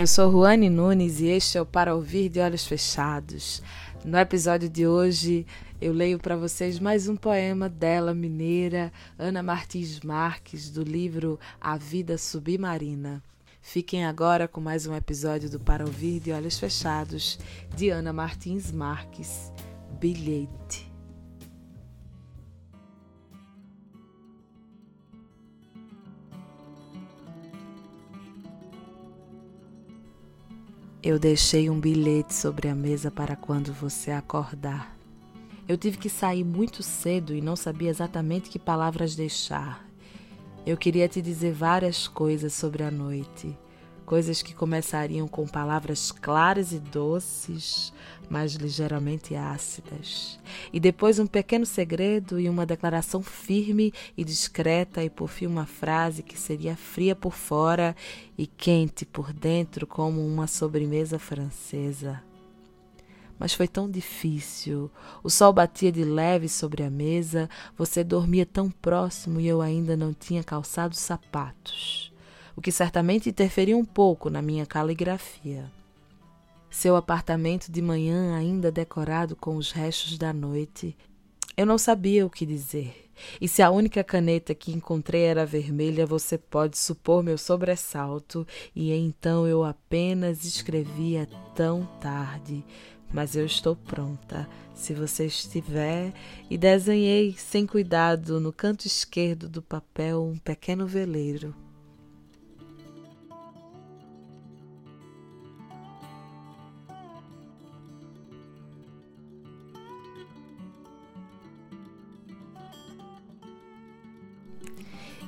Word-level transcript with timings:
Eu 0.00 0.06
sou 0.06 0.30
Ruane 0.30 0.70
Nunes 0.70 1.20
e 1.20 1.26
este 1.26 1.58
é 1.58 1.60
o 1.60 1.66
Para 1.66 1.94
Ouvir 1.94 2.30
de 2.30 2.40
Olhos 2.40 2.64
Fechados. 2.64 3.62
No 4.02 4.16
episódio 4.16 4.66
de 4.66 4.86
hoje, 4.86 5.46
eu 5.78 5.92
leio 5.92 6.18
para 6.18 6.38
vocês 6.38 6.80
mais 6.80 7.06
um 7.06 7.14
poema 7.14 7.68
dela, 7.68 8.14
mineira, 8.14 8.90
Ana 9.18 9.42
Martins 9.42 10.00
Marques, 10.00 10.70
do 10.70 10.82
livro 10.82 11.38
A 11.60 11.76
Vida 11.76 12.16
Submarina. 12.16 13.22
Fiquem 13.60 14.06
agora 14.06 14.48
com 14.48 14.58
mais 14.58 14.86
um 14.86 14.96
episódio 14.96 15.50
do 15.50 15.60
Para 15.60 15.84
Ouvir 15.84 16.18
de 16.18 16.32
Olhos 16.32 16.58
Fechados, 16.58 17.38
de 17.76 17.90
Ana 17.90 18.10
Martins 18.10 18.72
Marques, 18.72 19.52
Bilhete. 20.00 20.89
Eu 31.02 31.18
deixei 31.18 31.70
um 31.70 31.80
bilhete 31.80 32.34
sobre 32.34 32.68
a 32.68 32.74
mesa 32.74 33.10
para 33.10 33.34
quando 33.34 33.72
você 33.72 34.10
acordar. 34.10 34.94
Eu 35.66 35.78
tive 35.78 35.96
que 35.96 36.10
sair 36.10 36.44
muito 36.44 36.82
cedo 36.82 37.34
e 37.34 37.40
não 37.40 37.56
sabia 37.56 37.88
exatamente 37.88 38.50
que 38.50 38.58
palavras 38.58 39.16
deixar. 39.16 39.88
Eu 40.66 40.76
queria 40.76 41.08
te 41.08 41.22
dizer 41.22 41.54
várias 41.54 42.06
coisas 42.06 42.52
sobre 42.52 42.82
a 42.82 42.90
noite 42.90 43.56
coisas 44.10 44.42
que 44.42 44.52
começariam 44.52 45.28
com 45.28 45.46
palavras 45.46 46.10
claras 46.10 46.72
e 46.72 46.80
doces, 46.80 47.92
mas 48.28 48.54
ligeiramente 48.54 49.36
ácidas. 49.36 50.36
E 50.72 50.80
depois 50.80 51.20
um 51.20 51.28
pequeno 51.28 51.64
segredo 51.64 52.40
e 52.40 52.48
uma 52.48 52.66
declaração 52.66 53.22
firme 53.22 53.94
e 54.16 54.24
discreta, 54.24 55.04
e 55.04 55.08
por 55.08 55.28
fim 55.28 55.46
uma 55.46 55.64
frase 55.64 56.24
que 56.24 56.36
seria 56.36 56.74
fria 56.74 57.14
por 57.14 57.34
fora 57.34 57.94
e 58.36 58.48
quente 58.48 59.06
por 59.06 59.32
dentro, 59.32 59.86
como 59.86 60.26
uma 60.26 60.48
sobremesa 60.48 61.16
francesa. 61.16 62.20
Mas 63.38 63.54
foi 63.54 63.68
tão 63.68 63.88
difícil. 63.88 64.90
O 65.22 65.30
sol 65.30 65.52
batia 65.52 65.92
de 65.92 66.02
leve 66.02 66.48
sobre 66.48 66.82
a 66.82 66.90
mesa, 66.90 67.48
você 67.78 68.02
dormia 68.02 68.44
tão 68.44 68.72
próximo 68.72 69.38
e 69.38 69.46
eu 69.46 69.62
ainda 69.62 69.96
não 69.96 70.12
tinha 70.12 70.42
calçado 70.42 70.96
sapatos 70.96 72.09
o 72.60 72.62
que 72.62 72.70
certamente 72.70 73.30
interferiu 73.30 73.78
um 73.78 73.84
pouco 73.86 74.28
na 74.28 74.42
minha 74.42 74.66
caligrafia. 74.66 75.72
Seu 76.68 76.94
apartamento 76.94 77.72
de 77.72 77.80
manhã 77.80 78.36
ainda 78.36 78.70
decorado 78.70 79.34
com 79.34 79.56
os 79.56 79.72
restos 79.72 80.18
da 80.18 80.30
noite. 80.30 80.94
Eu 81.56 81.64
não 81.64 81.78
sabia 81.78 82.26
o 82.26 82.28
que 82.28 82.44
dizer. 82.44 83.10
E 83.40 83.48
se 83.48 83.62
a 83.62 83.70
única 83.70 84.04
caneta 84.04 84.54
que 84.54 84.72
encontrei 84.72 85.22
era 85.22 85.46
vermelha, 85.46 86.04
você 86.04 86.36
pode 86.36 86.76
supor 86.76 87.22
meu 87.22 87.38
sobressalto, 87.38 88.46
e 88.76 88.92
então 88.92 89.46
eu 89.46 89.64
apenas 89.64 90.44
escrevia 90.44 91.26
tão 91.56 91.86
tarde. 91.98 92.62
Mas 93.10 93.34
eu 93.34 93.46
estou 93.46 93.74
pronta, 93.74 94.46
se 94.74 94.92
você 94.92 95.24
estiver, 95.24 96.12
e 96.50 96.58
desenhei 96.58 97.34
sem 97.38 97.66
cuidado 97.66 98.38
no 98.38 98.52
canto 98.52 98.86
esquerdo 98.86 99.48
do 99.48 99.62
papel 99.62 100.22
um 100.22 100.36
pequeno 100.36 100.86
veleiro. 100.86 101.54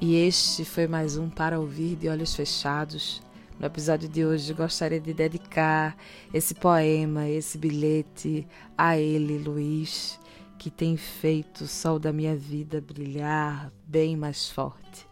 E 0.00 0.14
este 0.14 0.64
foi 0.64 0.86
mais 0.86 1.16
um 1.16 1.28
para 1.28 1.58
ouvir 1.58 1.96
de 1.96 2.08
olhos 2.08 2.32
fechados. 2.32 3.20
No 3.58 3.66
episódio 3.66 4.08
de 4.08 4.24
hoje, 4.24 4.54
gostaria 4.54 5.00
de 5.00 5.12
dedicar 5.12 5.96
esse 6.32 6.54
poema, 6.54 7.28
esse 7.28 7.58
bilhete 7.58 8.46
a 8.76 8.96
ele, 8.96 9.38
Luiz, 9.38 10.20
que 10.56 10.70
tem 10.70 10.96
feito 10.96 11.64
o 11.64 11.66
sol 11.66 11.98
da 11.98 12.12
minha 12.12 12.36
vida 12.36 12.80
brilhar 12.80 13.72
bem 13.84 14.16
mais 14.16 14.48
forte. 14.48 15.04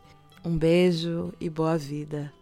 Um 0.44 0.56
beijo 0.56 1.33
e 1.41 1.50
boa 1.50 1.77
vida. 1.77 2.33